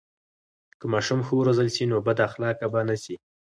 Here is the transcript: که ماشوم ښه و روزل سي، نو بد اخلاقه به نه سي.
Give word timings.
که 0.79 0.85
ماشوم 0.93 1.21
ښه 1.27 1.33
و 1.35 1.45
روزل 1.47 1.67
سي، 1.75 1.83
نو 1.91 1.97
بد 2.07 2.17
اخلاقه 2.27 2.67
به 2.73 2.81
نه 2.87 2.95
سي. 3.03 3.15